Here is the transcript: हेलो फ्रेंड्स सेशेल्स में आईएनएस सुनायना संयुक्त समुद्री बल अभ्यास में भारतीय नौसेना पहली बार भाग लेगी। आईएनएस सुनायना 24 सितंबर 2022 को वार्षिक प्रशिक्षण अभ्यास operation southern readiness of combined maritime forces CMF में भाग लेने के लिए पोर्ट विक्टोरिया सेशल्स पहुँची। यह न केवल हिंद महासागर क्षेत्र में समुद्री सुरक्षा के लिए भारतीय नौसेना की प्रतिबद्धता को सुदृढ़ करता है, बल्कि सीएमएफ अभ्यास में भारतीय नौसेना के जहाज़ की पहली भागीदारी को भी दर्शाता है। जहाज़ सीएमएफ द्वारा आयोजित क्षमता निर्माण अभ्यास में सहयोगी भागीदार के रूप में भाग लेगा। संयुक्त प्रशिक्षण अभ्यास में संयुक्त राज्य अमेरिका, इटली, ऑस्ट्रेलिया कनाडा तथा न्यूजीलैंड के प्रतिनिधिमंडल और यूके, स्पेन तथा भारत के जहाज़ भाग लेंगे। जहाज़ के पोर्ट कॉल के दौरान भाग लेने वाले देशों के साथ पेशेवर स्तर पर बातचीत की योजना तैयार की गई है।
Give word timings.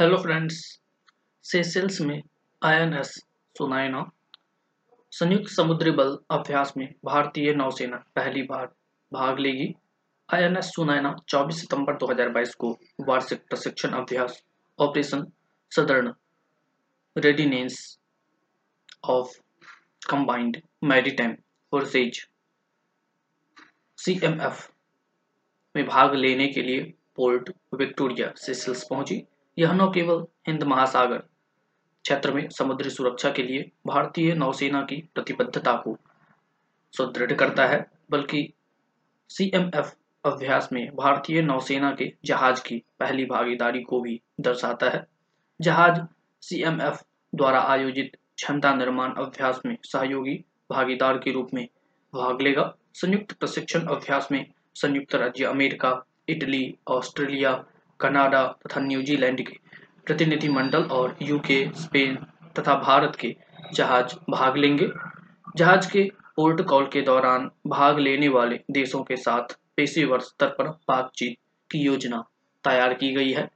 हेलो 0.00 0.16
फ्रेंड्स 0.16 0.56
सेशेल्स 1.44 2.00
में 2.00 2.20
आईएनएस 2.62 3.10
सुनायना 3.56 4.02
संयुक्त 5.12 5.50
समुद्री 5.50 5.90
बल 5.90 6.10
अभ्यास 6.30 6.72
में 6.76 6.86
भारतीय 7.04 7.52
नौसेना 7.54 7.96
पहली 8.16 8.42
बार 8.42 8.66
भाग 9.12 9.38
लेगी। 9.38 9.68
आईएनएस 10.28 10.64
सुनायना 10.64 11.14
24 11.28 11.60
सितंबर 11.60 11.96
2022 11.96 12.54
को 12.54 12.70
वार्षिक 13.08 13.40
प्रशिक्षण 13.48 13.92
अभ्यास 13.92 14.42
operation 14.78 15.24
southern 15.72 16.12
readiness 17.16 17.78
of 19.04 19.32
combined 20.08 20.60
maritime 20.84 21.32
forces 21.72 22.20
CMF 23.98 24.68
में 25.74 25.86
भाग 25.86 26.14
लेने 26.14 26.48
के 26.48 26.62
लिए 26.62 26.84
पोर्ट 27.16 27.50
विक्टोरिया 27.74 28.32
सेशल्स 28.36 28.84
पहुँची। 28.90 29.22
यह 29.58 29.72
न 29.72 29.86
केवल 29.86 30.26
हिंद 30.46 30.62
महासागर 30.62 31.18
क्षेत्र 32.02 32.32
में 32.32 32.48
समुद्री 32.48 32.90
सुरक्षा 32.90 33.30
के 33.30 33.42
लिए 33.42 33.70
भारतीय 33.86 34.34
नौसेना 34.34 34.82
की 34.82 35.08
प्रतिबद्धता 35.14 35.72
को 35.72 35.98
सुदृढ़ 36.96 37.32
करता 37.32 37.66
है, 37.66 37.90
बल्कि 38.10 38.52
सीएमएफ 39.28 39.96
अभ्यास 40.24 40.68
में 40.72 40.96
भारतीय 40.96 41.42
नौसेना 41.42 41.94
के 41.94 42.12
जहाज़ 42.24 42.62
की 42.62 42.82
पहली 42.98 43.24
भागीदारी 43.24 43.82
को 43.82 44.00
भी 44.00 44.20
दर्शाता 44.40 44.90
है। 44.90 45.06
जहाज़ 45.60 46.00
सीएमएफ 46.42 47.02
द्वारा 47.34 47.60
आयोजित 47.60 48.16
क्षमता 48.36 48.74
निर्माण 48.74 49.14
अभ्यास 49.14 49.60
में 49.66 49.76
सहयोगी 49.82 50.44
भागीदार 50.70 51.18
के 51.18 51.32
रूप 51.32 51.48
में 51.54 51.68
भाग 52.14 52.40
लेगा। 52.40 52.74
संयुक्त 52.94 53.32
प्रशिक्षण 53.32 53.80
अभ्यास 53.80 54.28
में 54.32 54.46
संयुक्त 54.74 55.14
राज्य 55.14 55.44
अमेरिका, 55.44 56.04
इटली, 56.28 56.78
ऑस्ट्रेलिया 56.88 57.64
कनाडा 58.00 58.44
तथा 58.46 58.80
न्यूजीलैंड 58.80 59.40
के 59.46 59.56
प्रतिनिधिमंडल 60.06 60.82
और 60.82 61.16
यूके, 61.22 61.70
स्पेन 61.76 62.14
तथा 62.58 62.74
भारत 62.74 63.16
के 63.16 63.36
जहाज़ 63.74 64.14
भाग 64.30 64.56
लेंगे। 64.56 64.88
जहाज़ 65.56 65.90
के 65.90 66.10
पोर्ट 66.36 66.60
कॉल 66.62 66.86
के 66.86 67.00
दौरान 67.02 67.50
भाग 67.66 67.98
लेने 67.98 68.28
वाले 68.28 68.60
देशों 68.70 69.02
के 69.04 69.16
साथ 69.16 69.56
पेशेवर 69.76 70.20
स्तर 70.20 70.46
पर 70.48 70.68
बातचीत 70.88 71.36
की 71.70 71.78
योजना 71.78 72.24
तैयार 72.64 72.94
की 72.94 73.12
गई 73.12 73.32
है। 73.32 73.48